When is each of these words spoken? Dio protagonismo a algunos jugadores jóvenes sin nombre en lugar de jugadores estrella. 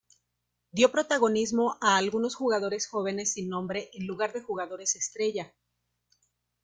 Dio 0.71 0.91
protagonismo 0.91 1.77
a 1.79 1.95
algunos 1.95 2.33
jugadores 2.33 2.87
jóvenes 2.87 3.33
sin 3.33 3.49
nombre 3.49 3.91
en 3.93 4.07
lugar 4.07 4.33
de 4.33 4.41
jugadores 4.41 4.95
estrella. 4.95 5.53